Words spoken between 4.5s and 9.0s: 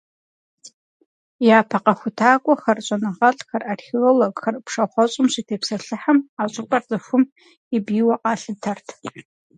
пшахъуэщӏым щытепсэлъыхьым, а щӏыпӏэр цӏыхум и бийуэ къалъытэрт.